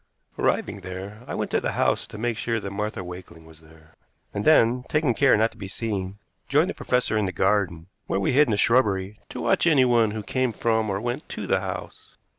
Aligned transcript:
Arriving 0.39 0.79
there, 0.81 1.21
I 1.27 1.35
went 1.35 1.51
to 1.51 1.61
the 1.61 1.73
house 1.73 2.07
to 2.07 2.17
make 2.17 2.35
sure 2.35 2.59
that 2.59 2.71
Martha 2.71 3.03
Wakeling 3.03 3.45
was 3.45 3.59
there, 3.61 3.93
and 4.33 4.45
then, 4.45 4.83
taking 4.89 5.13
care 5.13 5.37
not 5.37 5.51
to 5.51 5.57
be 5.59 5.67
seen, 5.67 6.17
joined 6.49 6.69
the 6.69 6.73
professor 6.73 7.15
in 7.17 7.27
the 7.27 7.31
garden, 7.31 7.85
where 8.07 8.19
we 8.19 8.31
hid 8.31 8.47
in 8.47 8.53
a 8.55 8.57
shrubbery 8.57 9.19
to 9.29 9.41
watch 9.41 9.67
anyone 9.67 10.09
who 10.09 10.23
came 10.23 10.53
from 10.53 10.89
or 10.89 10.99
went 10.99 11.29
to 11.29 11.45
the 11.45 11.59
house. 11.59 12.15